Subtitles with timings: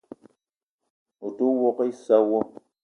[1.25, 2.39] O te ouok issa wo?